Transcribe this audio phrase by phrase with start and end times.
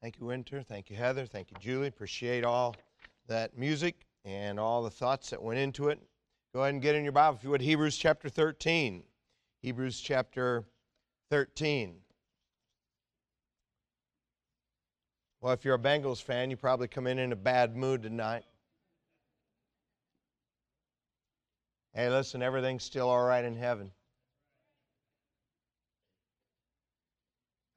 [0.00, 0.62] Thank you, Winter.
[0.62, 1.26] Thank you, Heather.
[1.26, 1.88] Thank you, Julie.
[1.88, 2.74] Appreciate all
[3.26, 6.00] that music and all the thoughts that went into it.
[6.54, 9.02] Go ahead and get in your Bible, if you would, Hebrews chapter 13.
[9.60, 10.64] Hebrews chapter
[11.30, 11.96] 13.
[15.42, 18.44] Well, if you're a Bengals fan, you probably come in in a bad mood tonight.
[21.92, 23.90] Hey, listen, everything's still all right in heaven.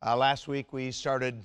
[0.05, 1.43] Uh, last week we started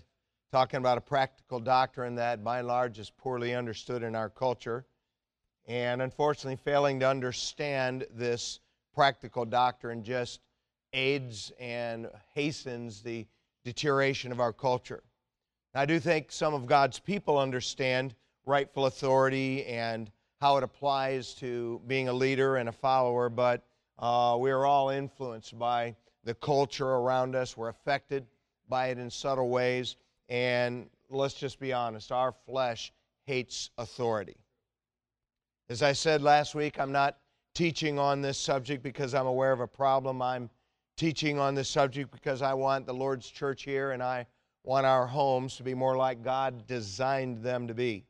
[0.50, 4.86] talking about a practical doctrine that, by and large, is poorly understood in our culture.
[5.66, 8.60] And unfortunately, failing to understand this
[8.94, 10.40] practical doctrine just
[10.92, 13.26] aids and hastens the
[13.64, 15.02] deterioration of our culture.
[15.74, 18.14] I do think some of God's people understand
[18.46, 23.66] rightful authority and how it applies to being a leader and a follower, but
[23.98, 25.94] uh, we are all influenced by
[26.24, 27.56] the culture around us.
[27.56, 28.26] We're affected
[28.68, 29.96] by it in subtle ways.
[30.28, 32.92] And let's just be honest our flesh
[33.26, 34.36] hates authority.
[35.68, 37.18] As I said last week, I'm not
[37.54, 40.22] teaching on this subject because I'm aware of a problem.
[40.22, 40.48] I'm
[40.96, 44.26] teaching on this subject because I want the Lord's church here and I
[44.64, 48.04] want our homes to be more like God designed them to be.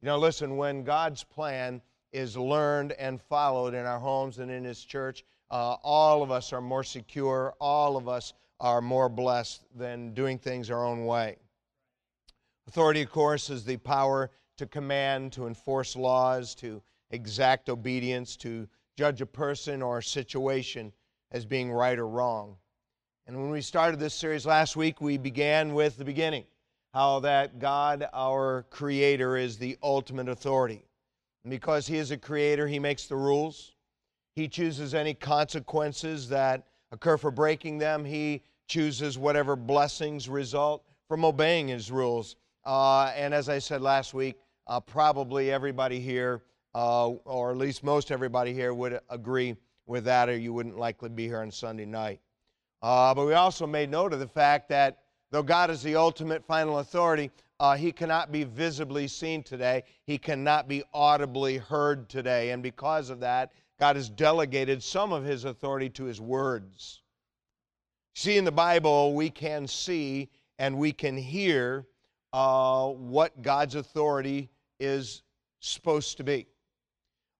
[0.00, 1.80] You know, listen, when God's plan
[2.12, 6.52] is learned and followed in our homes and in His church, uh, all of us
[6.52, 7.54] are more secure.
[7.60, 11.36] All of us are more blessed than doing things our own way.
[12.68, 18.68] Authority, of course, is the power to command, to enforce laws, to exact obedience, to
[18.96, 20.92] judge a person or a situation
[21.32, 22.56] as being right or wrong.
[23.26, 26.44] And when we started this series last week, we began with the beginning
[26.92, 30.84] how that God, our Creator, is the ultimate authority.
[31.44, 33.72] And because He is a Creator, He makes the rules.
[34.36, 38.04] He chooses any consequences that occur for breaking them.
[38.04, 42.36] He chooses whatever blessings result from obeying His rules.
[42.64, 46.42] Uh, and as I said last week, uh, probably everybody here,
[46.74, 49.56] uh, or at least most everybody here, would agree
[49.86, 52.20] with that, or you wouldn't likely be here on Sunday night.
[52.82, 54.98] Uh, but we also made note of the fact that
[55.30, 59.84] though God is the ultimate final authority, uh, He cannot be visibly seen today.
[60.04, 62.50] He cannot be audibly heard today.
[62.50, 67.02] And because of that, God has delegated some of His authority to His words.
[68.14, 71.86] See, in the Bible, we can see and we can hear
[72.32, 74.50] uh, what God's authority
[74.80, 75.22] is
[75.60, 76.46] supposed to be.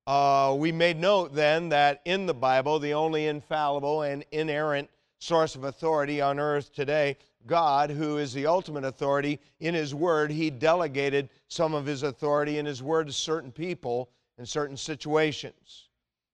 [0.06, 5.54] Uh, we made note then that in the Bible, the only infallible and inerrant source
[5.54, 7.16] of authority on earth today,
[7.46, 12.58] God, who is the ultimate authority, in His Word, He delegated some of His authority
[12.58, 15.88] in His Word to certain people in certain situations.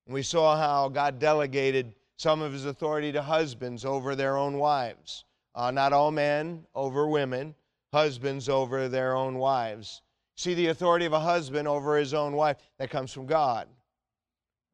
[0.07, 4.59] And we saw how God delegated some of His authority to husbands over their own
[4.59, 5.25] wives.
[5.55, 7.55] Uh, not all men over women,
[7.93, 10.03] husbands over their own wives.
[10.37, 13.69] See, the authority of a husband over his own wife, that comes from God.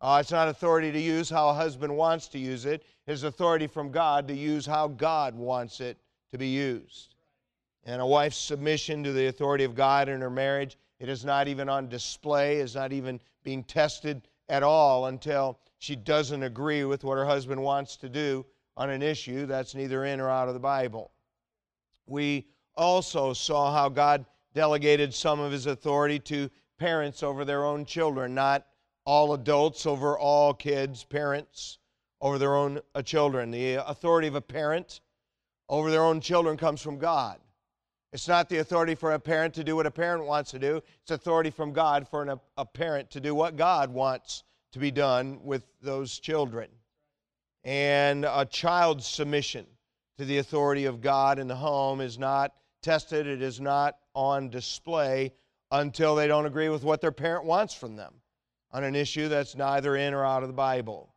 [0.01, 2.85] Uh, it's not authority to use how a husband wants to use it.
[3.07, 5.97] It's authority from God to use how God wants it
[6.33, 7.15] to be used.
[7.85, 11.49] And a wife's submission to the authority of God in her marriage, it is not
[11.49, 17.05] even on display, is not even being tested at all until she doesn't agree with
[17.05, 18.45] what her husband wants to do
[18.77, 21.13] on an issue that's neither in or out of the Bible.
[22.07, 22.47] We
[22.77, 24.25] also saw how God
[24.55, 28.67] delegated some of his authority to parents over their own children, not
[29.05, 31.79] all adults over all kids, parents
[32.21, 33.51] over their own uh, children.
[33.51, 35.01] The authority of a parent
[35.69, 37.39] over their own children comes from God.
[38.13, 40.81] It's not the authority for a parent to do what a parent wants to do.
[41.03, 44.91] It's authority from God for an, a parent to do what God wants to be
[44.91, 46.69] done with those children.
[47.65, 49.67] And a child's submission
[50.19, 54.51] to the authority of God in the home is not tested, it is not on
[54.51, 55.33] display
[55.73, 58.15] until they don't agree with what their parent wants from them
[58.71, 61.13] on an issue that's neither in or out of the Bible.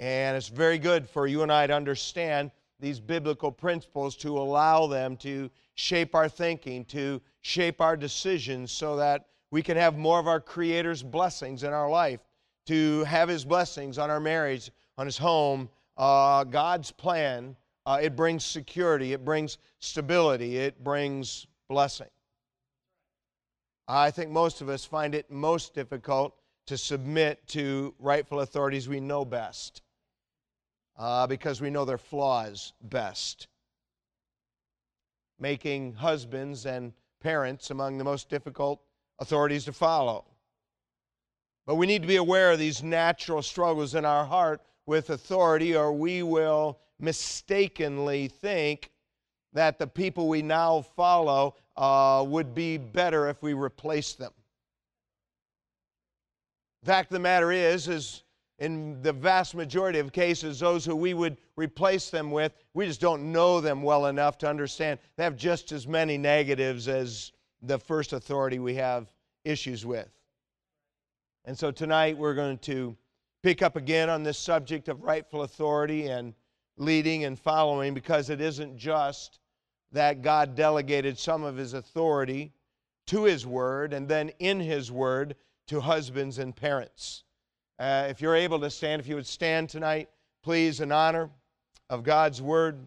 [0.00, 4.86] And it's very good for you and I to understand these biblical principles to allow
[4.86, 10.18] them to shape our thinking, to shape our decisions so that we can have more
[10.18, 12.20] of our Creator's blessings in our life,
[12.66, 18.16] to have His blessings on our marriage, on His home, uh, God's plan uh, it
[18.16, 22.08] brings security, it brings stability, it brings blessing.
[23.86, 26.34] I think most of us find it most difficult
[26.66, 29.82] to submit to rightful authorities we know best
[30.98, 33.46] uh, because we know their flaws best.
[35.38, 38.80] Making husbands and parents among the most difficult
[39.20, 40.24] authorities to follow.
[41.66, 45.76] But we need to be aware of these natural struggles in our heart with authority,
[45.76, 48.90] or we will mistakenly think
[49.52, 54.32] that the people we now follow uh, would be better if we replaced them.
[56.82, 58.22] The fact of the matter is, is
[58.58, 63.00] in the vast majority of cases, those who we would replace them with, we just
[63.00, 67.78] don't know them well enough to understand they have just as many negatives as the
[67.78, 69.12] first authority we have
[69.44, 70.08] issues with.
[71.44, 72.96] And so tonight we're going to
[73.42, 76.34] pick up again on this subject of rightful authority and
[76.76, 79.38] leading and following because it isn't just
[79.92, 82.52] that God delegated some of his authority
[83.06, 85.36] to his word and then in his word
[85.68, 87.24] to husbands and parents.
[87.78, 90.08] Uh, if you're able to stand, if you would stand tonight,
[90.42, 91.30] please, in honor
[91.90, 92.86] of God's word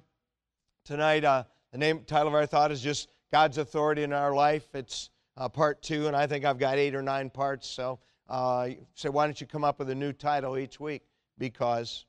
[0.86, 1.24] tonight.
[1.24, 4.68] Uh, the name title of our thought is just God's authority in our life.
[4.74, 7.68] It's uh, part two, and I think I've got eight or nine parts.
[7.68, 8.00] So,
[8.30, 11.02] uh, so why don't you come up with a new title each week?
[11.38, 12.06] Because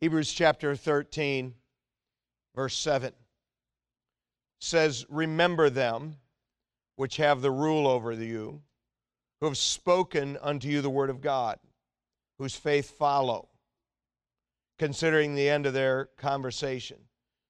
[0.00, 1.54] Hebrews chapter 13,
[2.54, 3.12] verse 7
[4.60, 6.16] says, Remember them
[6.96, 8.62] which have the rule over you,
[9.40, 11.58] who have spoken unto you the word of God,
[12.38, 13.48] whose faith follow,
[14.78, 16.98] considering the end of their conversation.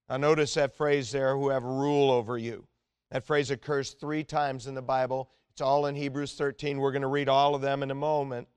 [0.08, 2.67] Now, notice that phrase there, who have rule over you.
[3.14, 5.31] That phrase occurs three times in the Bible.
[5.52, 6.78] It's all in Hebrews 13.
[6.78, 8.49] We're going to read all of them in a moment.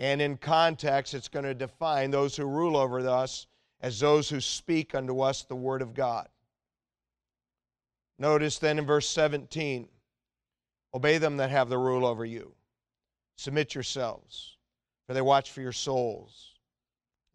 [0.00, 3.46] And in context, it's going to define those who rule over us
[3.80, 6.28] as those who speak unto us the word of God.
[8.18, 9.86] Notice then in verse 17
[10.92, 12.54] Obey them that have the rule over you.
[13.36, 14.56] Submit yourselves,
[15.06, 16.54] for they watch for your souls.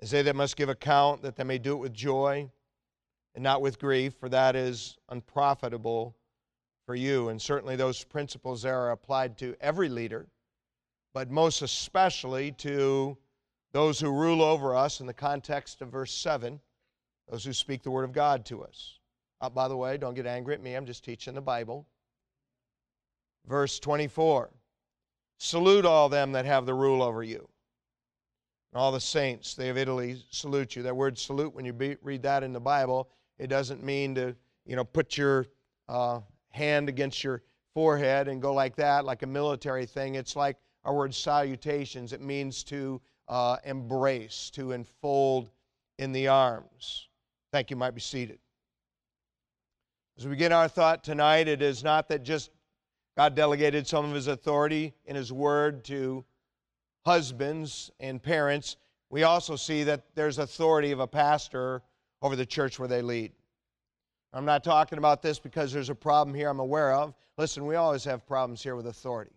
[0.01, 2.49] As they that must give account, that they may do it with joy
[3.33, 6.17] and not with grief, for that is unprofitable
[6.85, 7.29] for you.
[7.29, 10.27] And certainly those principles there are applied to every leader,
[11.13, 13.17] but most especially to
[13.71, 16.59] those who rule over us in the context of verse 7,
[17.29, 18.99] those who speak the word of God to us.
[19.41, 21.87] Uh, by the way, don't get angry at me, I'm just teaching the Bible.
[23.47, 24.51] Verse 24
[25.39, 27.49] Salute all them that have the rule over you.
[28.73, 30.83] all the saints, they of Italy, salute you.
[30.83, 34.35] That word salute, when you be, read that in the Bible, it doesn't mean to,
[34.65, 35.47] you know, put your
[35.89, 36.21] uh,
[36.53, 37.41] hand against your
[37.73, 40.15] forehead and go like that, like a military thing.
[40.15, 42.13] It's like our word salutations.
[42.13, 45.49] It means to uh, embrace, to enfold
[45.97, 47.07] in the arms.
[47.51, 47.75] Thank you.
[47.75, 48.39] Might be seated.
[50.17, 52.51] As we begin our thought tonight, it is not that just
[53.17, 56.23] God delegated some of his authority in his word to
[57.05, 58.77] husbands and parents.
[59.09, 61.81] We also see that there's authority of a pastor
[62.21, 63.31] over the church where they lead.
[64.35, 67.13] I'm not talking about this because there's a problem here I'm aware of.
[67.37, 69.35] Listen, we always have problems here with authority.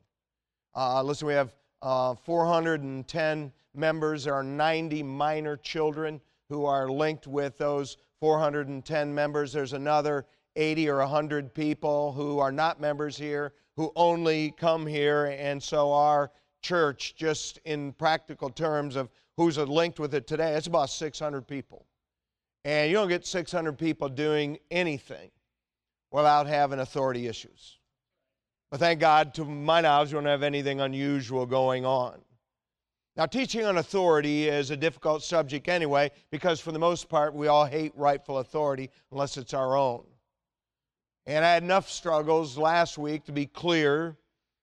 [0.74, 4.24] Uh, listen, we have uh, 410 members.
[4.24, 9.52] There are 90 minor children who are linked with those 410 members.
[9.52, 10.24] There's another
[10.56, 15.26] 80 or 100 people who are not members here who only come here.
[15.38, 16.30] And so our
[16.62, 21.84] church, just in practical terms of who's linked with it today, it's about 600 people.
[22.66, 25.30] And you don't get 600 people doing anything
[26.10, 27.78] without having authority issues.
[28.72, 32.20] But thank God, to my knowledge, we don't have anything unusual going on.
[33.16, 37.46] Now, teaching on authority is a difficult subject anyway, because for the most part, we
[37.46, 40.04] all hate rightful authority unless it's our own.
[41.24, 44.16] And I had enough struggles last week to be clear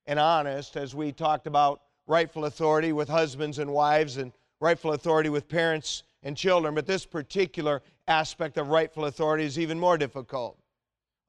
[0.08, 5.30] and honest as we talked about rightful authority with husbands and wives and rightful authority
[5.30, 6.74] with parents and children.
[6.74, 10.58] But this particular aspect of rightful authority is even more difficult.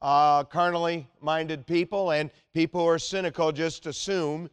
[0.02, 4.50] Uh, carnally minded people and people who are cynical just assume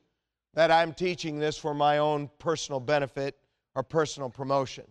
[0.54, 3.38] that I'm teaching this for my own personal benefit
[3.76, 4.86] or personal promotion.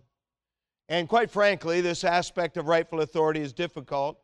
[0.89, 4.19] And quite frankly, this aspect of rightful authority is difficult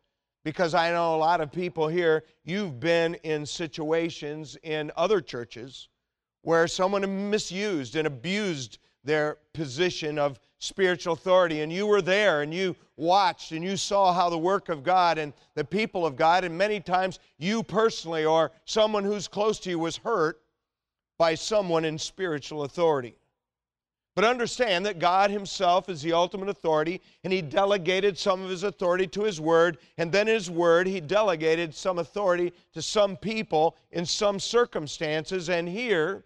[0.44, 5.88] because I know a lot of people here, you've been in situations in other churches
[6.42, 11.62] where someone misused and abused their position of spiritual authority.
[11.62, 15.16] And you were there and you watched and you saw how the work of God
[15.18, 19.70] and the people of God, and many times you personally or someone who's close to
[19.70, 20.42] you was hurt
[21.18, 23.16] by someone in spiritual authority.
[24.14, 28.62] But understand that God Himself is the ultimate authority, and He delegated some of His
[28.62, 33.76] authority to His Word, and then His Word, He delegated some authority to some people
[33.92, 35.50] in some circumstances.
[35.50, 36.25] And here,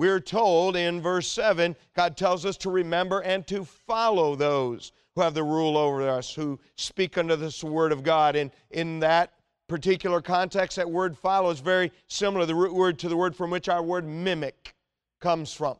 [0.00, 5.20] we're told in verse 7, God tells us to remember and to follow those who
[5.20, 8.34] have the rule over us, who speak unto this Word of God.
[8.34, 9.34] And in that
[9.68, 13.50] particular context, that word follow is very similar the root word to the word from
[13.50, 14.74] which our word mimic
[15.20, 15.76] comes from.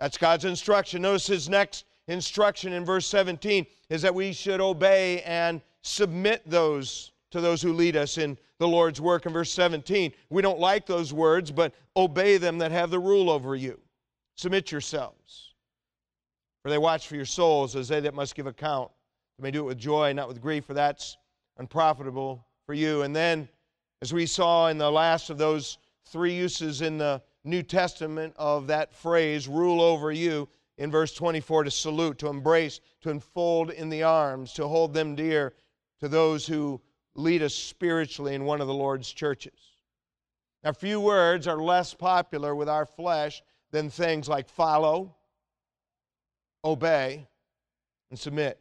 [0.00, 1.02] That's God's instruction.
[1.02, 7.12] Notice his next instruction in verse 17 is that we should obey and submit those
[7.30, 9.24] to those who lead us in the Lord's work.
[9.26, 13.30] In verse 17, we don't like those words, but obey them that have the rule
[13.30, 13.80] over you.
[14.36, 15.54] Submit yourselves.
[16.62, 18.90] For they watch for your souls as they that must give account.
[19.38, 21.16] You may do it with joy, not with grief, for that's
[21.56, 23.00] unprofitable for you.
[23.02, 23.48] And then,
[24.02, 28.66] as we saw in the last of those three uses in the New Testament of
[28.66, 33.88] that phrase, rule over you, in verse 24, to salute, to embrace, to enfold in
[33.88, 35.54] the arms, to hold them dear
[36.00, 36.78] to those who
[37.14, 39.58] lead us spiritually in one of the Lord's churches.
[40.62, 45.14] Now, few words are less popular with our flesh than things like follow,
[46.64, 47.26] obey,
[48.10, 48.58] and submit.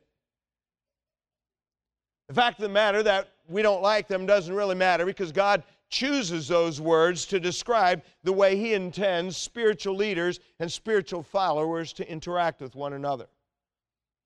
[2.28, 5.64] The fact of the matter that we don't like them doesn't really matter because God
[5.90, 12.10] chooses those words to describe the way He intends spiritual leaders and spiritual followers to
[12.10, 13.26] interact with one another.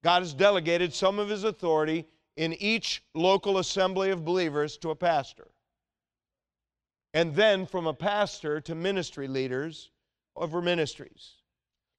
[0.03, 2.05] God has delegated some of His authority
[2.37, 5.47] in each local assembly of believers to a pastor.
[7.13, 9.91] And then from a pastor to ministry leaders
[10.35, 11.33] over ministries.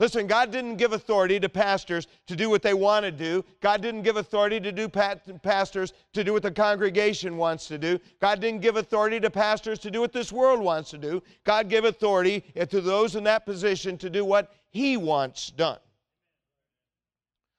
[0.00, 3.44] Listen, God didn't give authority to pastors to do what they want to do.
[3.60, 8.00] God didn't give authority to do pastors to do what the congregation wants to do.
[8.20, 11.22] God didn't give authority to pastors to do what this world wants to do.
[11.44, 15.78] God gave authority to those in that position to do what He wants done.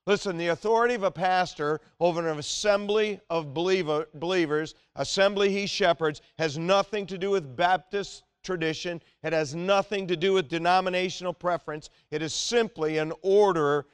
[0.07, 6.21] Listen, the authority of a pastor over an assembly of believer, believers, assembly he shepherds,
[6.37, 9.01] has nothing to do with Baptist tradition.
[9.23, 11.89] It has nothing to do with denominational preference.
[12.11, 13.87] It is simply an order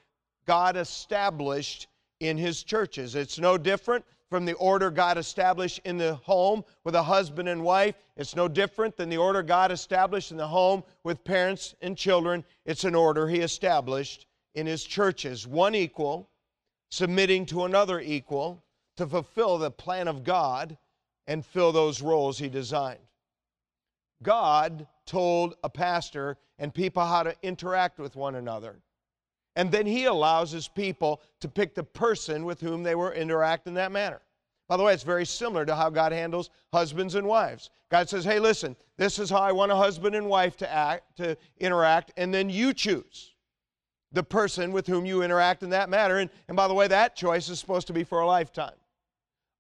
[0.45, 1.87] God established
[2.19, 3.15] in his churches.
[3.15, 7.63] It's no different from the order God established in the home with a husband and
[7.63, 7.95] wife.
[8.17, 12.43] It's no different than the order God established in the home with parents and children.
[12.65, 16.29] It's an order he established in his churches, one equal,
[16.89, 18.63] submitting to another equal
[18.97, 20.77] to fulfill the plan of God
[21.27, 22.99] and fill those roles he designed.
[24.23, 28.81] God told a pastor and people how to interact with one another.
[29.55, 33.67] And then he allows his people to pick the person with whom they will interact
[33.67, 34.21] in that manner.
[34.67, 37.69] By the way, it's very similar to how God handles husbands and wives.
[37.89, 41.17] God says, "Hey, listen, this is how I want a husband and wife to act,
[41.17, 43.30] to interact, and then you choose
[44.11, 46.17] the person with whom you interact in that matter.
[46.17, 48.73] And, and by the way, that choice is supposed to be for a lifetime.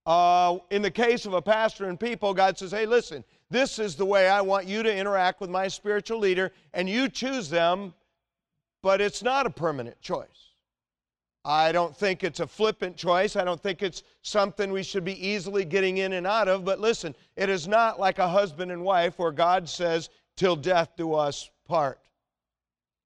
[0.05, 3.95] Uh, in the case of a pastor and people, God says, hey, listen, this is
[3.95, 7.93] the way I want you to interact with my spiritual leader, and you choose them,
[8.81, 10.27] but it's not a permanent choice.
[11.43, 13.35] I don't think it's a flippant choice.
[13.35, 16.63] I don't think it's something we should be easily getting in and out of.
[16.63, 20.91] But listen, it is not like a husband and wife where God says, till death
[20.97, 21.99] do us part.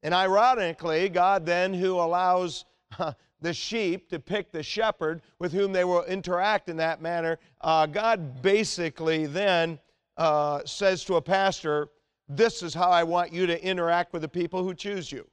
[0.05, 2.65] And ironically, God then, who allows
[3.41, 7.88] the sheep to pick the shepherd with whom they will interact in that manner, uh,
[7.88, 9.79] God basically then
[10.15, 11.88] uh, says to a pastor,
[12.29, 15.25] This is how I want you to interact with the people who choose you.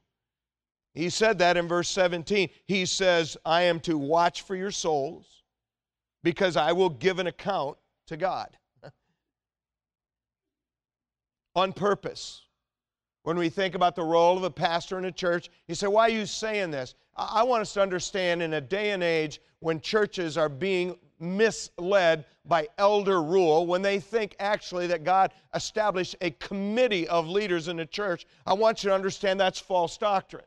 [0.95, 2.49] He said that in verse 17.
[2.65, 5.43] He says, I am to watch for your souls
[6.23, 7.77] because I will give an account
[8.07, 8.57] to God.
[11.55, 12.41] On purpose
[13.23, 15.49] when we think about the role of a pastor in a church.
[15.67, 16.95] You say, why are you saying this?
[17.15, 22.25] I want us to understand in a day and age when churches are being misled
[22.45, 27.77] by elder rule, when they think actually that God established a committee of leaders in
[27.77, 30.43] the church, I want you to understand that's false doctrine.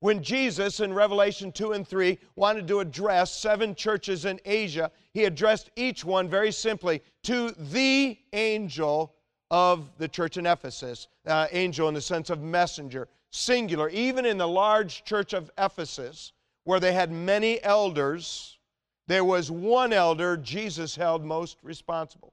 [0.00, 5.26] When Jesus in Revelation 2 and 3 wanted to address seven churches in Asia, he
[5.26, 9.14] addressed each one very simply to the angel
[9.52, 11.06] of the church in Ephesus.
[11.26, 13.88] Uh, angel in the sense of messenger, singular.
[13.90, 16.32] Even in the large church of Ephesus,
[16.64, 18.58] where they had many elders,
[19.08, 22.32] there was one elder Jesus held most responsible.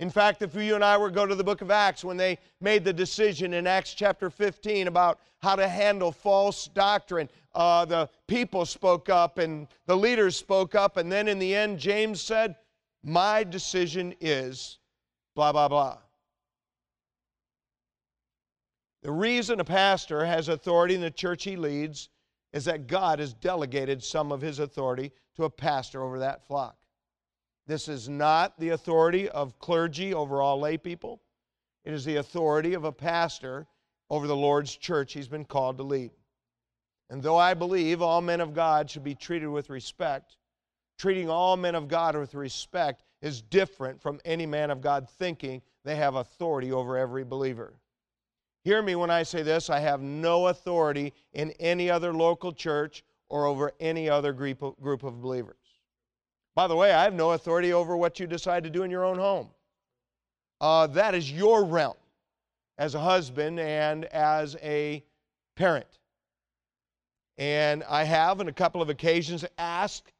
[0.00, 2.16] In fact, if you and I were to go to the book of Acts, when
[2.16, 7.84] they made the decision in Acts chapter 15 about how to handle false doctrine, uh,
[7.84, 12.22] the people spoke up and the leaders spoke up, and then in the end, James
[12.22, 12.56] said,
[13.04, 14.78] My decision is
[15.34, 15.98] blah, blah, blah.
[19.02, 22.08] The reason a pastor has authority in the church he leads
[22.52, 26.76] is that God has delegated some of his authority to a pastor over that flock.
[27.66, 31.20] This is not the authority of clergy over all lay people.
[31.84, 33.66] It is the authority of a pastor
[34.10, 36.10] over the Lord's church he's been called to lead.
[37.10, 40.36] And though I believe all men of God should be treated with respect,
[40.98, 45.62] treating all men of God with respect is different from any man of God thinking
[45.84, 47.74] they have authority over every believer.
[48.64, 53.04] Hear me when I say this I have no authority in any other local church
[53.28, 55.56] or over any other group of, group of believers.
[56.54, 59.04] By the way, I have no authority over what you decide to do in your
[59.04, 59.50] own home.
[60.60, 61.94] Uh, that is your realm
[62.78, 65.04] as a husband and as a
[65.54, 65.86] parent.
[67.36, 70.12] And I have, on a couple of occasions, asked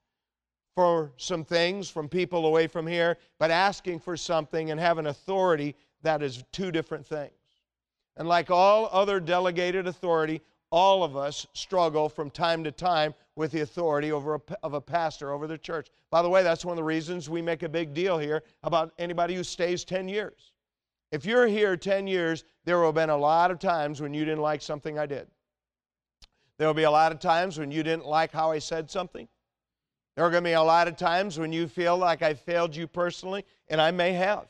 [0.76, 5.75] for some things from people away from here, but asking for something and having authority,
[6.02, 7.33] that is two different things.
[8.19, 13.53] And like all other delegated authority, all of us struggle from time to time with
[13.53, 15.89] the authority over a, of a pastor over the church.
[16.11, 18.93] By the way, that's one of the reasons we make a big deal here about
[18.99, 20.53] anybody who stays 10 years.
[21.13, 24.25] If you're here 10 years, there will have been a lot of times when you
[24.25, 25.29] didn't like something I did.
[26.59, 29.29] There will be a lot of times when you didn't like how I said something.
[30.17, 32.75] There are going to be a lot of times when you feel like I failed
[32.75, 34.49] you personally, and I may have.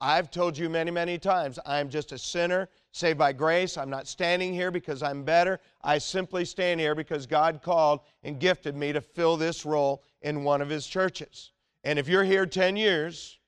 [0.00, 3.76] I've told you many, many times, I'm just a sinner saved by grace.
[3.76, 5.58] I'm not standing here because I'm better.
[5.82, 10.44] I simply stand here because God called and gifted me to fill this role in
[10.44, 11.50] one of His churches.
[11.82, 13.40] And if you're here 10 years,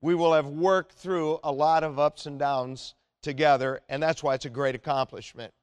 [0.00, 4.34] we will have worked through a lot of ups and downs together, and that's why
[4.34, 5.54] it's a great accomplishment.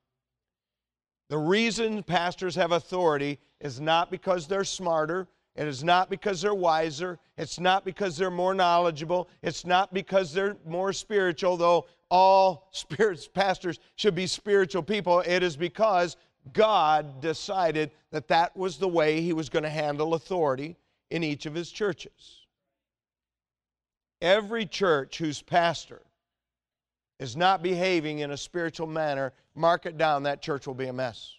[1.30, 5.28] The reason pastors have authority is not because they're smarter.
[5.58, 7.20] It is not because they're wiser.
[7.36, 9.28] It's not because they're more knowledgeable.
[9.42, 15.22] It's not because they're more spiritual, though all spirits, pastors should be spiritual people.
[15.22, 16.16] It is because
[16.54, 20.78] God decided that that was the way He was going to handle authority
[21.10, 22.46] in each of His churches.
[24.22, 26.02] Every church whose pastor
[27.20, 30.94] is not behaving in a spiritual manner, mark it down, that church will be a
[30.94, 31.34] mess.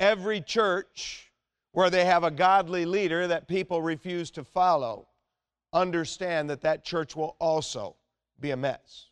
[0.00, 1.32] Every church
[1.72, 5.06] where they have a godly leader that people refuse to follow,
[5.72, 7.94] understand that that church will also
[8.40, 9.07] be a mess.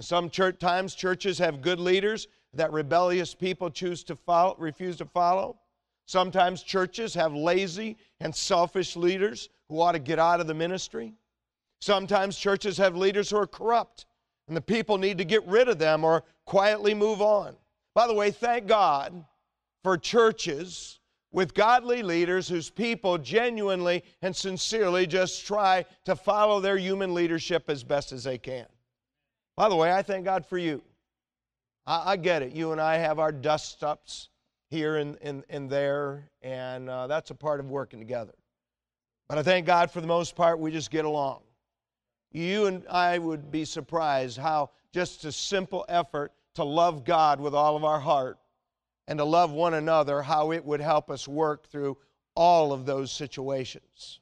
[0.00, 5.04] Some church times churches have good leaders that rebellious people choose to follow, refuse to
[5.04, 5.58] follow.
[6.06, 11.14] Sometimes churches have lazy and selfish leaders who ought to get out of the ministry.
[11.80, 14.06] Sometimes churches have leaders who are corrupt
[14.46, 17.54] and the people need to get rid of them or quietly move on.
[17.94, 19.24] By the way, thank God
[19.82, 26.78] for churches with godly leaders whose people genuinely and sincerely just try to follow their
[26.78, 28.66] human leadership as best as they can.
[29.58, 30.84] By the way, I thank God for you.
[31.84, 32.54] I, I get it.
[32.54, 34.28] You and I have our dust ups
[34.70, 38.34] here and, and, and there, and uh, that's a part of working together.
[39.28, 41.40] But I thank God for the most part, we just get along.
[42.30, 47.52] You and I would be surprised how just a simple effort to love God with
[47.52, 48.38] all of our heart
[49.08, 51.96] and to love one another, how it would help us work through
[52.36, 54.20] all of those situations.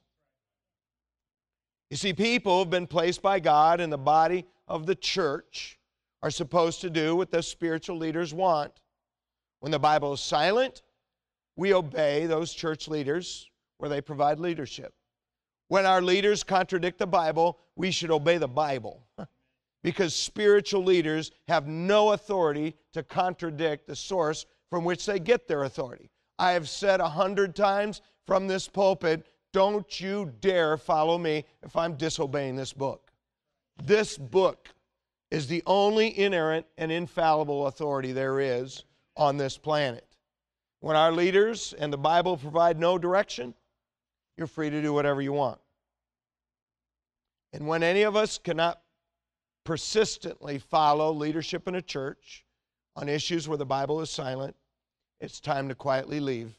[1.91, 5.79] You see, people have been placed by God in the body of the church
[6.21, 8.71] are supposed to do what the spiritual leaders want.
[9.59, 10.81] When the Bible is silent,
[11.55, 14.93] we obey those church leaders where they provide leadership.
[15.69, 19.05] When our leaders contradict the Bible, we should obey the Bible.
[19.83, 25.63] because spiritual leaders have no authority to contradict the source from which they get their
[25.63, 26.09] authority.
[26.39, 31.75] I have said a hundred times from this pulpit, don't you dare follow me if
[31.75, 33.06] I'm disobeying this book.
[33.83, 34.69] This book
[35.29, 38.85] is the only inerrant and infallible authority there is
[39.15, 40.05] on this planet.
[40.79, 43.53] When our leaders and the Bible provide no direction,
[44.37, 45.59] you're free to do whatever you want.
[47.53, 48.81] And when any of us cannot
[49.63, 52.45] persistently follow leadership in a church
[52.95, 54.55] on issues where the Bible is silent,
[55.19, 56.57] it's time to quietly leave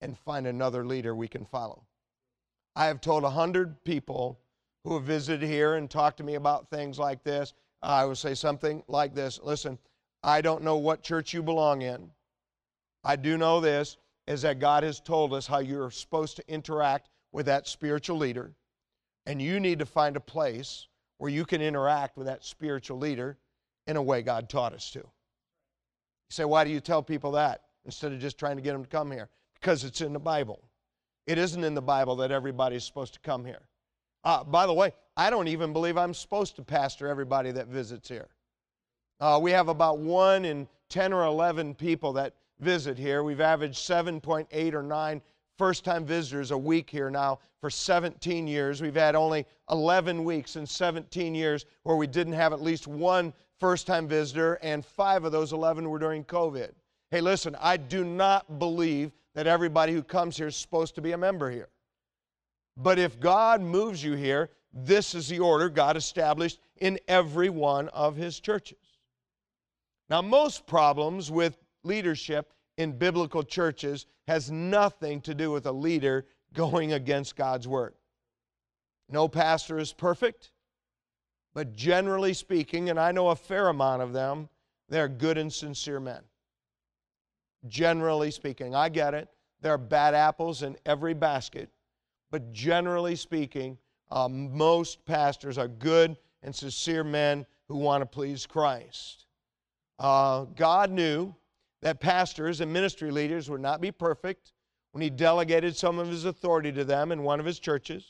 [0.00, 1.84] and find another leader we can follow.
[2.74, 4.38] I have told a hundred people
[4.86, 7.54] who have visited here and talked to me about things like this.
[7.82, 9.78] I would say something like this Listen,
[10.22, 12.10] I don't know what church you belong in.
[13.02, 13.96] I do know this
[14.28, 18.52] is that God has told us how you're supposed to interact with that spiritual leader.
[19.26, 20.86] And you need to find a place
[21.18, 23.38] where you can interact with that spiritual leader
[23.88, 25.00] in a way God taught us to.
[25.00, 28.84] You say, why do you tell people that instead of just trying to get them
[28.84, 29.30] to come here?
[29.60, 30.62] Because it's in the Bible.
[31.26, 33.62] It isn't in the Bible that everybody's supposed to come here.
[34.26, 38.08] Uh, by the way, I don't even believe I'm supposed to pastor everybody that visits
[38.08, 38.26] here.
[39.20, 43.22] Uh, we have about one in 10 or 11 people that visit here.
[43.22, 45.22] We've averaged 7.8 or 9
[45.56, 48.82] first time visitors a week here now for 17 years.
[48.82, 53.32] We've had only 11 weeks in 17 years where we didn't have at least one
[53.60, 56.72] first time visitor, and five of those 11 were during COVID.
[57.12, 61.12] Hey, listen, I do not believe that everybody who comes here is supposed to be
[61.12, 61.68] a member here.
[62.76, 67.88] But if God moves you here, this is the order God established in every one
[67.88, 68.78] of His churches.
[70.10, 76.26] Now, most problems with leadership in biblical churches has nothing to do with a leader
[76.52, 77.94] going against God's word.
[79.08, 80.50] No pastor is perfect,
[81.54, 84.48] but generally speaking, and I know a fair amount of them,
[84.88, 86.22] they're good and sincere men.
[87.66, 89.28] Generally speaking, I get it.
[89.60, 91.70] There are bad apples in every basket,
[92.36, 93.78] but generally speaking,
[94.10, 99.24] uh, most pastors are good and sincere men who want to please Christ.
[99.98, 101.34] Uh, God knew
[101.80, 104.52] that pastors and ministry leaders would not be perfect
[104.92, 108.04] when He delegated some of His authority to them in one of His churches.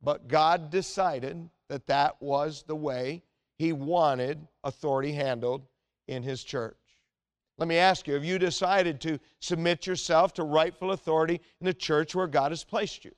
[0.00, 3.22] But God decided that that was the way
[3.58, 5.66] He wanted authority handled
[6.08, 6.78] in His church.
[7.58, 11.74] Let me ask you have you decided to submit yourself to rightful authority in the
[11.74, 13.12] church where God has placed you?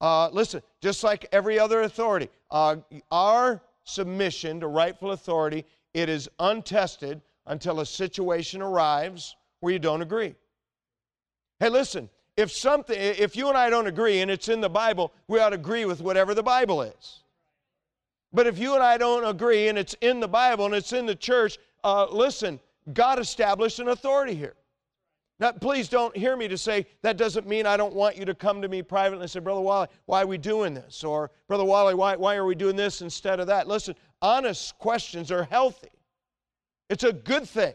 [0.00, 2.76] Uh, listen, just like every other authority, uh,
[3.10, 10.02] our submission to rightful authority it is untested until a situation arrives where you don't
[10.02, 10.34] agree.
[11.60, 15.12] Hey, listen, if something if you and I don't agree and it's in the Bible,
[15.28, 17.22] we ought to agree with whatever the Bible is.
[18.32, 21.06] But if you and I don't agree and it's in the Bible and it's in
[21.06, 22.58] the church, uh, listen,
[22.92, 24.54] God established an authority here.
[25.40, 28.34] Now, please don't hear me to say that doesn't mean I don't want you to
[28.34, 31.02] come to me privately and say, Brother Wally, why are we doing this?
[31.02, 33.66] Or, Brother Wally, why, why are we doing this instead of that?
[33.66, 35.90] Listen, honest questions are healthy,
[36.88, 37.74] it's a good thing.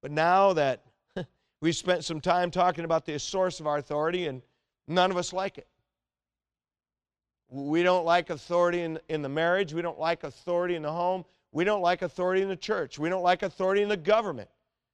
[0.00, 0.84] But now that
[1.60, 4.40] we've spent some time talking about the source of our authority, and
[4.86, 5.66] none of us like it.
[7.48, 9.72] We don't like authority in, in the marriage.
[9.72, 11.24] We don't like authority in the home.
[11.52, 12.98] We don't like authority in the church.
[12.98, 14.50] We don't like authority in the government.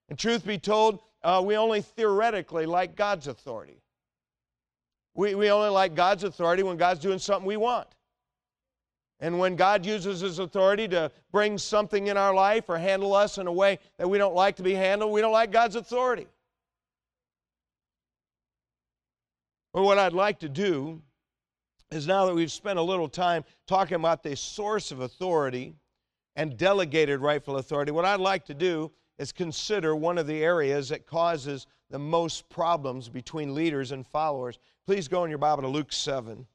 [0.09, 3.81] And truth be told, uh, we only theoretically like God's authority.
[5.15, 7.89] We, we only like God's authority when God's doing something we want.
[9.21, 13.39] And when God uses His authority to bring something in our life or handle us
[13.39, 16.27] in a way that we don't like to be handled, we don't like God's authority.
[19.73, 21.01] But what I'd like to do
[21.93, 25.75] is now that we've spent a little time talking about the source of authority
[26.37, 30.89] and delegated rightful authority, what I'd like to do is consider one of the areas
[30.89, 34.59] that causes the most problems between leaders and followers.
[34.87, 36.47] Please go in your Bible to Luke 7.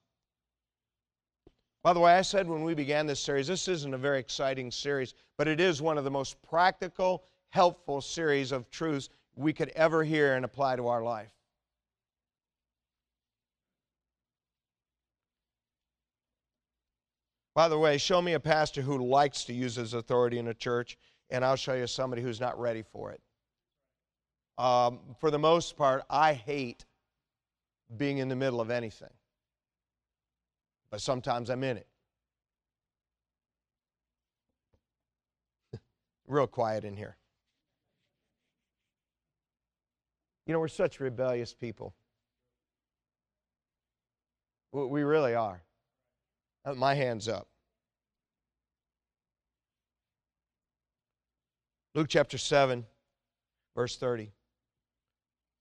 [1.84, 4.72] By the way, I said when we began this series, this isn't a very exciting
[4.72, 9.70] series, but it is one of the most practical, helpful series of truths we could
[9.70, 11.37] ever hear and apply to our life.
[17.58, 20.54] By the way, show me a pastor who likes to use his authority in a
[20.54, 20.96] church,
[21.32, 23.22] and I'll show you somebody who's not ready for it.
[24.58, 26.86] Um, for the most part, I hate
[27.98, 29.10] being in the middle of anything
[30.90, 31.88] but sometimes I'm in it.
[36.28, 37.18] Real quiet in here.
[40.46, 41.94] You know, we're such rebellious people.
[44.72, 45.64] We really are.
[46.68, 47.48] Uh, my hand's up.
[51.96, 52.86] Luke chapter 7,
[53.74, 54.24] verse 30.
[54.24, 54.32] It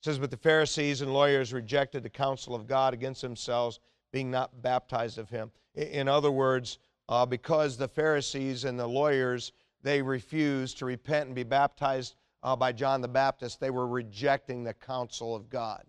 [0.03, 3.79] says, But the Pharisees and lawyers rejected the counsel of God against themselves
[4.13, 5.53] being not baptized of him.
[5.75, 11.37] In other words, uh, because the Pharisees and the lawyers, they refused to repent and
[11.37, 15.85] be baptized uh, by John the Baptist, they were rejecting the counsel of God.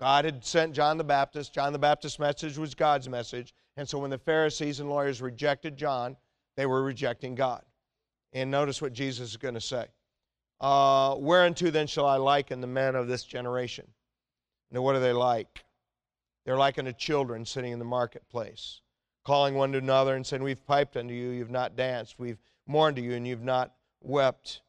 [0.00, 1.52] God had sent John the Baptist.
[1.52, 3.54] John the Baptist's message was God's message.
[3.76, 6.16] And so when the Pharisees and lawyers rejected John,
[6.56, 7.62] they were rejecting God.
[8.32, 9.86] And notice what Jesus is going to say.
[10.60, 13.86] Uh, Whereunto then shall I liken the men of this generation?
[14.70, 15.64] Now, what are they like?
[16.44, 18.80] They're like unto children sitting in the marketplace,
[19.24, 22.18] calling one to another and saying, We've piped unto you, you've not danced.
[22.18, 24.62] We've mourned to you, and you've not wept.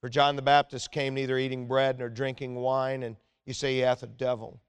[0.00, 3.80] For John the Baptist came neither eating bread nor drinking wine, and you say he
[3.80, 4.60] hath a devil.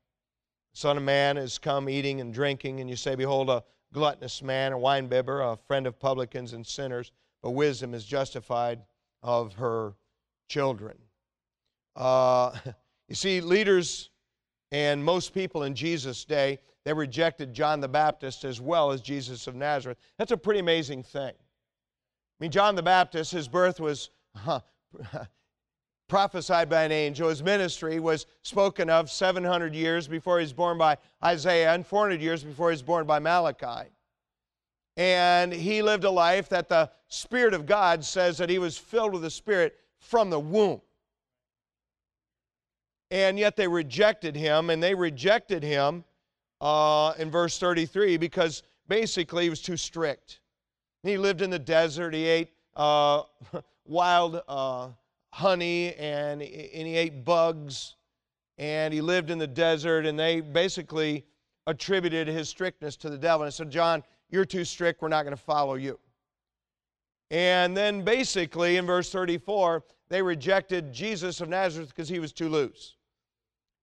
[0.73, 4.41] The Son of Man is come eating and drinking, and you say, Behold, a gluttonous
[4.41, 8.81] man, a winebibber, a friend of publicans and sinners, but wisdom is justified
[9.21, 9.93] of her
[10.49, 10.97] children.
[11.95, 12.51] Uh,
[13.07, 14.09] you see, leaders
[14.71, 19.47] and most people in Jesus' day, they rejected John the Baptist as well as Jesus
[19.47, 19.97] of Nazareth.
[20.17, 21.31] That's a pretty amazing thing.
[21.31, 24.61] I mean, John the Baptist, his birth was huh,
[26.07, 27.29] prophesied by an angel.
[27.29, 32.21] His ministry was spoken of 700 years before he was born by Isaiah and 400
[32.21, 33.89] years before he was born by Malachi.
[34.95, 39.13] And he lived a life that the Spirit of God says that he was filled
[39.13, 40.81] with the Spirit from the womb
[43.13, 46.03] and yet they rejected him, and they rejected him
[46.59, 50.39] uh, in verse 33 because basically he was too strict.
[51.03, 52.15] He lived in the desert.
[52.15, 53.21] He ate uh,
[53.85, 54.87] wild uh,
[55.33, 57.95] honey and, and he ate bugs.
[58.59, 60.05] And he lived in the desert.
[60.05, 61.25] And they basically
[61.65, 63.43] attributed his strictness to the devil.
[63.43, 65.01] And said, John, you're too strict.
[65.01, 65.99] We're not going to follow you.
[67.31, 72.47] And then basically in verse 34, they rejected Jesus of Nazareth because he was too
[72.47, 72.95] loose.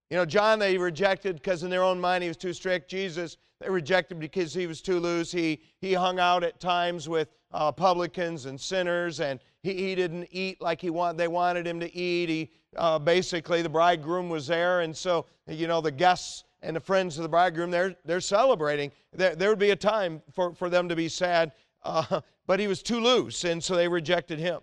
[0.09, 2.89] You know, John they rejected because in their own mind he was too strict.
[2.89, 5.31] Jesus they rejected because he was too loose.
[5.31, 10.29] He, he hung out at times with uh, publicans and sinners, and he, he didn't
[10.31, 12.29] eat like he want, they wanted him to eat.
[12.29, 16.81] He, uh, basically, the bridegroom was there, and so, you know, the guests and the
[16.81, 18.93] friends of the bridegroom, they're, they're celebrating.
[19.13, 22.67] There, there would be a time for, for them to be sad, uh, but he
[22.67, 24.61] was too loose, and so they rejected him.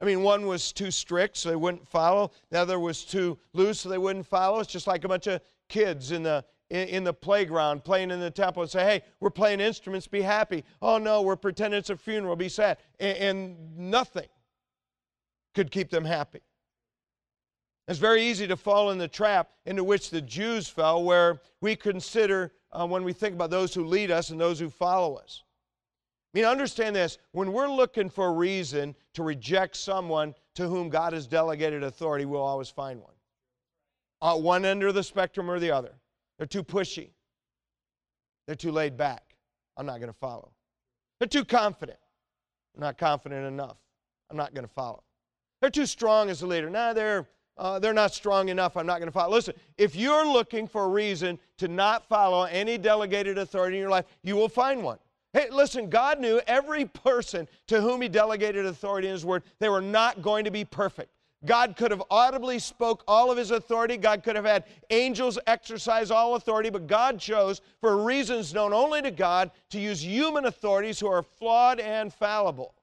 [0.00, 2.30] I mean, one was too strict, so they wouldn't follow.
[2.50, 4.60] The other was too loose, so they wouldn't follow.
[4.60, 8.20] It's just like a bunch of kids in the in, in the playground playing in
[8.20, 10.06] the temple and say, "Hey, we're playing instruments.
[10.06, 12.36] Be happy." Oh no, we're pretending it's a funeral.
[12.36, 14.28] Be sad, and, and nothing
[15.54, 16.40] could keep them happy.
[17.88, 21.74] It's very easy to fall in the trap into which the Jews fell, where we
[21.74, 25.42] consider uh, when we think about those who lead us and those who follow us.
[26.32, 30.88] I mean, understand this when we're looking for a reason to reject someone to whom
[30.88, 33.14] God has delegated authority, we'll always find one.
[34.22, 35.92] At one end of the spectrum or the other.
[36.40, 37.10] They're too pushy,
[38.46, 39.36] they're too laid back.
[39.76, 40.52] I'm not going to follow.
[41.18, 41.98] They're too confident.
[42.74, 43.76] I'm not confident enough.
[44.30, 45.02] I'm not going to follow.
[45.60, 46.70] They're too strong as a leader.
[46.70, 48.78] Nah, they're, uh, they're not strong enough.
[48.78, 49.34] I'm not going to follow.
[49.34, 53.90] Listen, if you're looking for a reason to not follow any delegated authority in your
[53.90, 54.96] life, you will find one.
[55.34, 59.68] Hey, listen, God knew every person to whom He delegated authority in His Word, they
[59.68, 61.10] were not going to be perfect.
[61.46, 63.96] God could have audibly spoke all of his authority.
[63.96, 69.00] God could have had angels exercise all authority, but God chose, for reasons known only
[69.00, 72.74] to God, to use human authorities who are flawed and fallible.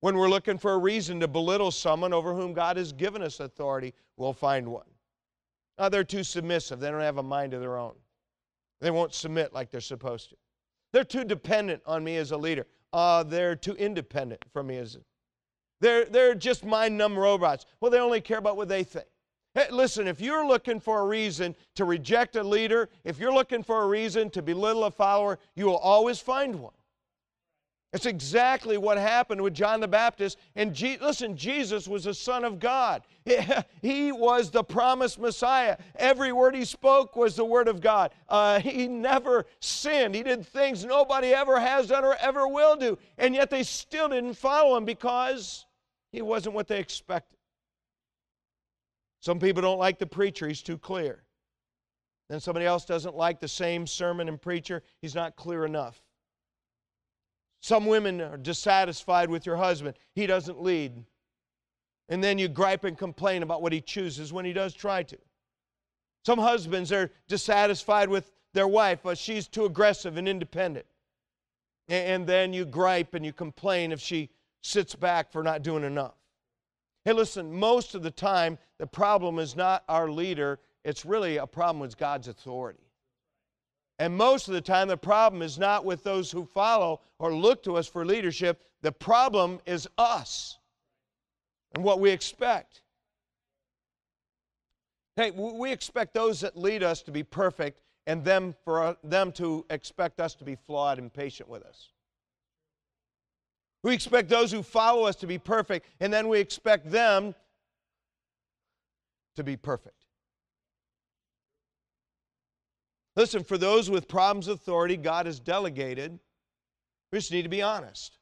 [0.00, 3.38] When we're looking for a reason to belittle someone over whom God has given us
[3.38, 4.86] authority, we'll find one.
[5.78, 6.80] Now, they're too submissive.
[6.80, 7.94] They don't have a mind of their own.
[8.80, 10.36] They won't submit like they're supposed to.
[10.94, 12.66] They're too dependent on me as a leader.
[12.94, 15.00] Uh, they're too independent from me as a
[15.80, 17.66] they're, they're just mind numb robots.
[17.80, 19.06] Well, they only care about what they think.
[19.54, 23.64] Hey, listen, if you're looking for a reason to reject a leader, if you're looking
[23.64, 26.72] for a reason to belittle a follower, you will always find one.
[27.92, 30.38] It's exactly what happened with John the Baptist.
[30.54, 33.02] And Je- listen, Jesus was the Son of God.
[33.82, 35.76] He was the promised Messiah.
[35.96, 38.12] Every word he spoke was the Word of God.
[38.28, 40.14] Uh, he never sinned.
[40.14, 42.98] He did things nobody ever has done or ever will do.
[43.18, 45.64] And yet they still didn't follow him because
[46.12, 47.38] he wasn't what they expected.
[49.20, 51.22] Some people don't like the preacher, he's too clear.
[52.28, 56.00] Then somebody else doesn't like the same sermon and preacher, he's not clear enough.
[57.60, 61.04] Some women are dissatisfied with your husband, he doesn't lead.
[62.08, 65.18] And then you gripe and complain about what he chooses when he does try to.
[66.24, 70.86] Some husbands are dissatisfied with their wife, but she's too aggressive and independent.
[71.88, 74.30] And then you gripe and you complain if she
[74.62, 76.14] sits back for not doing enough.
[77.04, 81.46] Hey, listen, most of the time, the problem is not our leader, it's really a
[81.46, 82.90] problem with God's authority.
[83.98, 87.62] And most of the time, the problem is not with those who follow or look
[87.64, 88.62] to us for leadership.
[88.80, 90.58] The problem is us
[91.74, 92.80] and what we expect.
[95.16, 99.66] Hey, we expect those that lead us to be perfect and them for them to
[99.68, 101.90] expect us to be flawed and patient with us.
[103.82, 107.34] We expect those who follow us to be perfect, and then we expect them
[109.36, 110.04] to be perfect.
[113.16, 116.18] Listen, for those with problems of authority, God has delegated.
[117.12, 118.18] We just need to be honest.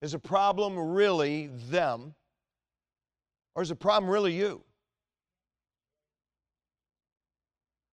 [0.00, 2.14] Is a problem really them,
[3.54, 4.62] or is the problem really you?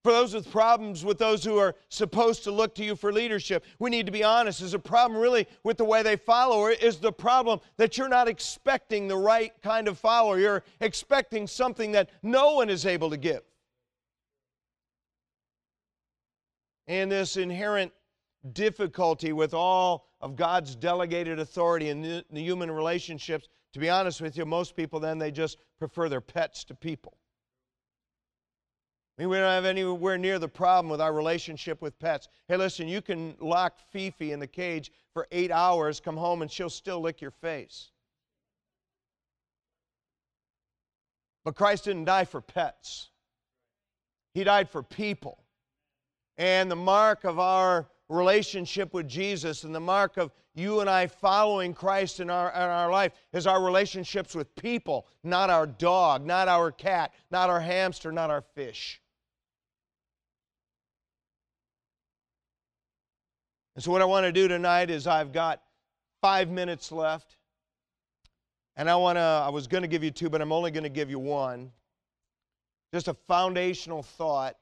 [0.10, 3.64] For those with problems with those who are supposed to look to you for leadership,
[3.78, 4.60] we need to be honest.
[4.60, 8.10] Is a problem really with the way they follow, or is the problem that you're
[8.10, 10.40] not expecting the right kind of follower?
[10.40, 13.44] You're expecting something that no one is able to give.
[16.88, 17.92] And this inherent
[18.54, 24.22] difficulty with all of God's delegated authority in the, the human relationships, to be honest
[24.22, 27.19] with you, most people then they just prefer their pets to people.
[29.20, 32.30] I mean, we don't have anywhere near the problem with our relationship with pets.
[32.48, 36.50] Hey, listen, you can lock Fifi in the cage for eight hours, come home, and
[36.50, 37.90] she'll still lick your face.
[41.44, 43.10] But Christ didn't die for pets.
[44.34, 45.44] He died for people.
[46.38, 51.08] And the mark of our relationship with Jesus and the mark of you and I
[51.08, 56.26] following Christ in our, in our life is our relationships with people, not our dog,
[56.26, 59.02] not our cat, not our hamster, not our fish.
[63.80, 65.62] And so, what I want to do tonight is I've got
[66.20, 67.38] five minutes left.
[68.76, 70.84] And I want to, I was going to give you two, but I'm only going
[70.84, 71.72] to give you one.
[72.94, 74.58] Just a foundational thought.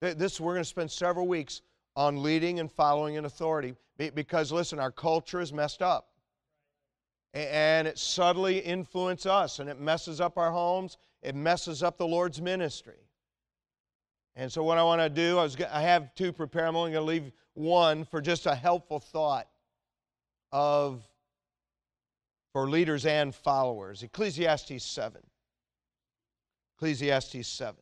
[0.00, 1.60] This, we're going to spend several weeks
[1.94, 6.08] on leading and following in authority because, listen, our culture is messed up.
[7.34, 12.06] And it subtly influences us and it messes up our homes, it messes up the
[12.08, 13.10] Lord's ministry.
[14.34, 16.68] And so, what I want to do, I, was, I have two prepared.
[16.68, 19.46] I'm only going to leave one for just a helpful thought
[20.52, 21.02] of
[22.52, 24.02] for leaders and followers.
[24.02, 25.20] Ecclesiastes 7.
[26.76, 27.76] Ecclesiastes 7.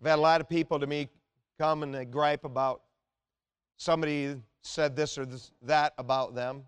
[0.00, 1.08] I've had a lot of people to me
[1.58, 2.82] come and they gripe about
[3.76, 6.64] somebody said this or this, that about them.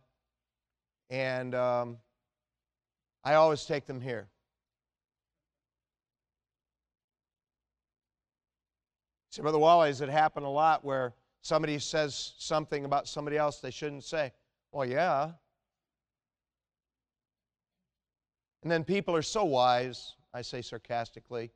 [1.11, 1.99] And um,
[3.25, 4.29] I always take them here.
[9.37, 13.71] See, Brother Wally's, it happened a lot where somebody says something about somebody else they
[13.71, 14.33] shouldn't say.
[14.73, 15.33] Well, yeah.
[18.63, 21.51] And then people are so wise, I say sarcastically.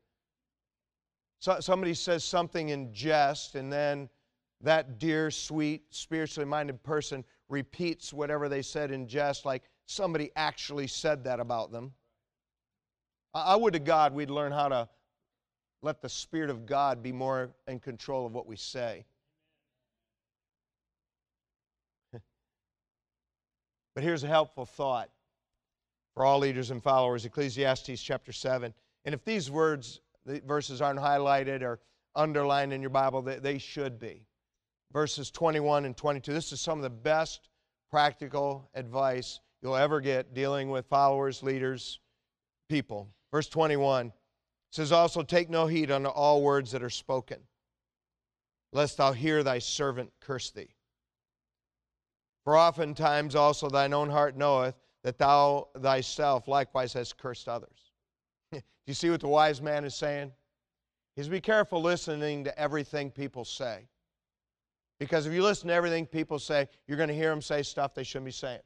[1.39, 4.11] So, somebody says something in jest, and then
[4.61, 10.87] that dear, sweet, spiritually minded person repeats whatever they said in jest, like somebody actually
[10.87, 11.95] said that about them.
[13.33, 14.89] I, I would to God we'd learn how to
[15.83, 19.05] let the Spirit of God be more in control of what we say.
[23.95, 25.11] but here's a helpful thought
[26.15, 28.75] for all leaders and followers Ecclesiastes chapter 7.
[29.05, 31.81] And if these words, the verses aren't highlighted or
[32.15, 34.27] underlined in your Bible, they, they should be.
[34.93, 36.33] Verses 21 and 22.
[36.33, 37.49] This is some of the best
[37.91, 42.01] practical advice you'll ever get dealing with followers, leaders,
[42.69, 43.09] people.
[43.31, 44.13] Verse 21
[44.71, 47.39] says also, Take no heed unto all words that are spoken,
[48.73, 50.75] lest thou hear thy servant curse thee.
[52.45, 57.93] For oftentimes also thine own heart knoweth that thou thyself likewise hast cursed others.
[58.53, 60.33] Do you see what the wise man is saying?
[61.17, 63.89] He's be careful listening to everything people say.
[64.99, 67.95] Because if you listen to everything people say, you're going to hear them say stuff
[67.95, 68.61] they shouldn't be saying.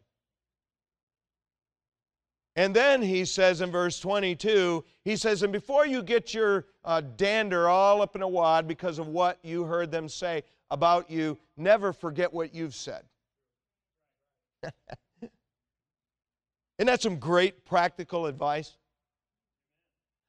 [2.56, 7.00] And then he says in verse 22, he says, And before you get your uh,
[7.16, 11.36] dander all up in a wad because of what you heard them say about you,
[11.56, 13.02] never forget what you've said.
[16.78, 18.76] Isn't that some great practical advice?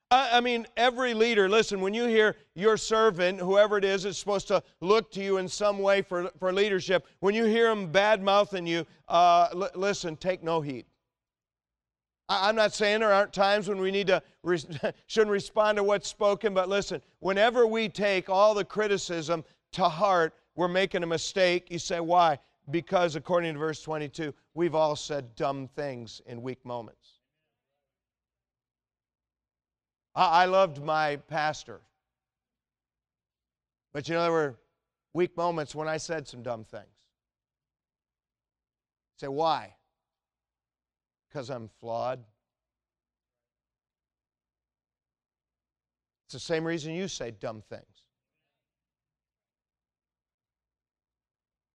[0.09, 4.17] I, I mean, every leader, listen, when you hear your servant, whoever it is, is
[4.17, 7.91] supposed to look to you in some way for, for leadership, when you hear them
[7.91, 10.85] bad mouthing you, uh, l- listen, take no heed.
[12.27, 14.21] I'm not saying there aren't times when we need to
[15.07, 20.33] shouldn't respond to what's spoken, but listen, whenever we take all the criticism to heart,
[20.55, 21.69] we're making a mistake.
[21.69, 22.39] You say, why?
[22.71, 27.19] Because according to verse 22, we've all said dumb things in weak moments.
[30.15, 31.81] I loved my pastor.
[33.93, 34.55] But you know, there were
[35.13, 36.85] weak moments when I said some dumb things.
[39.17, 39.75] say, why?
[41.35, 42.23] Because I'm flawed.
[46.27, 47.83] It's the same reason you say dumb things.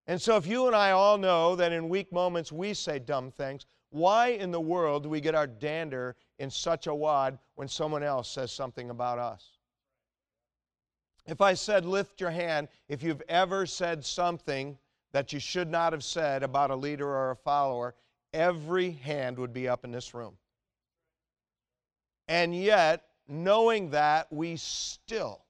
[0.06, 3.30] And so, if you and I all know that in weak moments we say dumb
[3.30, 7.68] things, why in the world do we get our dander in such a wad when
[7.68, 9.58] someone else says something about us?
[11.26, 14.78] If I said, lift your hand, if you've ever said something
[15.12, 17.94] that you should not have said about a leader or a follower,
[18.32, 20.36] every hand would be up in this room.
[22.28, 25.42] And yet, knowing that, we still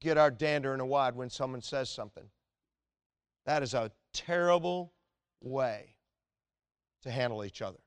[0.00, 2.24] get our dander in a wad when someone says something.
[3.46, 4.92] That is a terrible
[5.40, 5.96] way
[7.02, 7.78] to handle each other.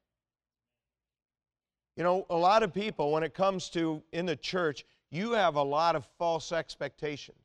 [1.95, 5.55] You know, a lot of people, when it comes to in the church, you have
[5.55, 7.37] a lot of false expectations.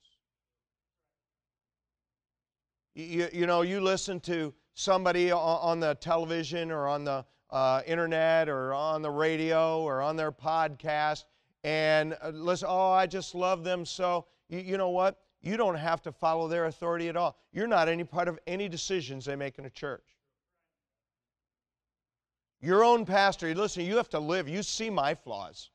[2.95, 8.49] You, you know, you listen to somebody on the television or on the uh, internet
[8.49, 11.25] or on the radio or on their podcast
[11.65, 14.27] and uh, listen, oh, I just love them so.
[14.49, 15.19] You, you know what?
[15.43, 17.37] You don't have to follow their authority at all.
[17.53, 20.05] You're not any part of any decisions they make in a church.
[22.61, 24.49] Your own pastor, listen, you have to live.
[24.49, 25.71] You see my flaws.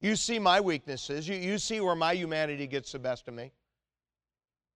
[0.00, 1.28] You see my weaknesses.
[1.28, 3.52] You, you see where my humanity gets the best of me.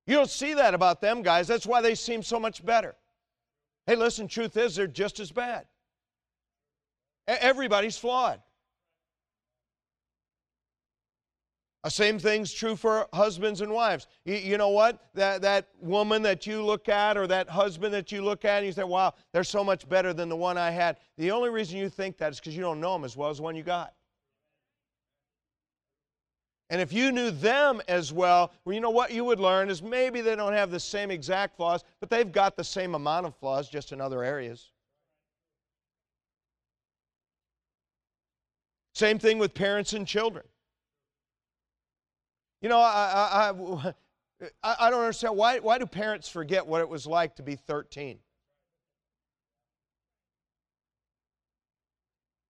[0.07, 1.49] You don't see that about them guys.
[1.49, 2.95] That's why they seem so much better.
[3.87, 5.67] Hey, listen, truth is, they're just as bad.
[7.27, 8.41] Everybody's flawed.
[11.83, 14.07] The uh, same thing's true for husbands and wives.
[14.25, 15.11] You, you, know what?
[15.13, 18.67] That, that woman that you look at or that husband that you look at and
[18.67, 20.97] you say, wow, they're so much better than the one I had.
[21.19, 23.37] The only reason you think that is because you don't know them as well as
[23.37, 23.93] the one you got.
[26.71, 29.83] And if you knew them as well, well, you know what you would learn is
[29.83, 33.37] maybe they don't have the same exact flaws, but they've got the same amount of
[33.37, 34.71] flaws just in other areas.
[38.95, 40.45] Same thing with parents and children.
[42.63, 43.95] You know, I, I,
[44.63, 45.37] I, I don't understand.
[45.37, 48.19] Why, why do parents forget what it was like to be 13?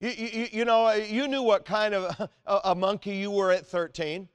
[0.04, 3.66] You, you, you know, you knew what kind of a, a monkey you were at
[3.66, 4.28] 13.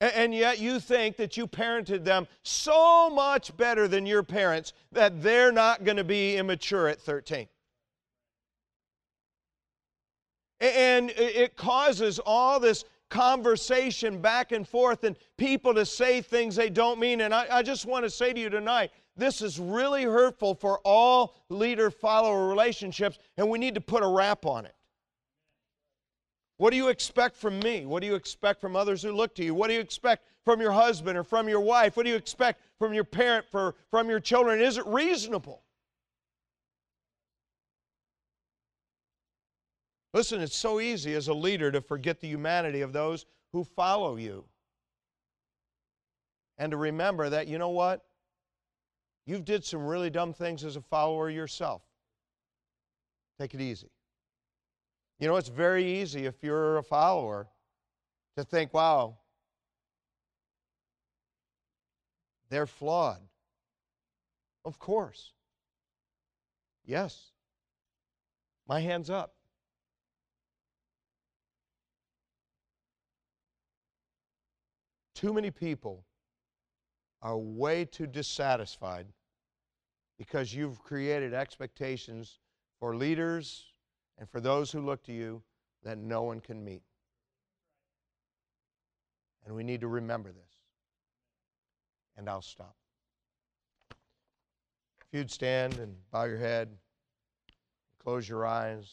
[0.00, 5.20] And yet you think that you parented them so much better than your parents that
[5.20, 7.48] they're not going to be immature at 13.
[10.60, 16.70] And it causes all this conversation back and forth and people to say things they
[16.70, 17.20] don't mean.
[17.20, 20.80] And I, I just want to say to you tonight this is really hurtful for
[20.84, 24.74] all leader follower relationships, and we need to put a wrap on it.
[26.56, 27.84] What do you expect from me?
[27.86, 29.54] What do you expect from others who look to you?
[29.54, 31.96] What do you expect from your husband or from your wife?
[31.96, 34.60] What do you expect from your parent, for, from your children?
[34.60, 35.62] Is it reasonable?
[40.12, 44.16] Listen, it's so easy as a leader to forget the humanity of those who follow
[44.16, 44.44] you.
[46.56, 48.04] And to remember that, you know what?
[49.26, 51.82] You've did some really dumb things as a follower yourself.
[53.38, 53.90] Take it easy.
[55.18, 57.48] You know, it's very easy if you're a follower
[58.36, 59.16] to think, wow,
[62.50, 63.20] they're flawed.
[64.64, 65.32] Of course.
[66.84, 67.30] Yes.
[68.68, 69.34] My hand's up.
[75.14, 76.04] Too many people
[77.24, 79.06] are way too dissatisfied
[80.18, 82.38] because you've created expectations
[82.78, 83.72] for leaders
[84.18, 85.42] and for those who look to you
[85.82, 86.82] that no one can meet.
[89.46, 90.54] And we need to remember this.
[92.16, 92.76] And I'll stop.
[93.90, 96.68] If you'd stand and bow your head,
[98.02, 98.92] close your eyes.